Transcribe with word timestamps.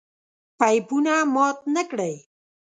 پيپونه 0.59 1.13
مات 1.33 1.57
نکړئ! 1.75 2.15